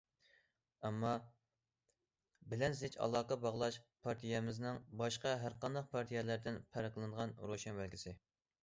ئامما 0.87 1.11
بىلەن 2.53 2.77
زىچ 2.79 2.97
ئالاقە 3.03 3.37
باغلاش 3.45 3.79
پارتىيەمىزنىڭ 4.09 4.81
باشقا 5.03 5.37
ھەرقانداق 5.45 5.91
پارتىيەلەردىن 5.95 6.61
پەرقلىنىدىغان 6.75 7.39
روشەن 7.55 7.81
بەلگىسى. 7.85 8.19